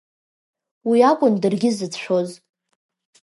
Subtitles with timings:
[0.89, 2.29] Уи акәын даргьы зыцәшәоз.